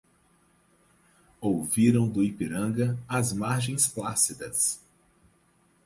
[1.39, 4.81] Ouviram do Ipiranga, às margens plácidas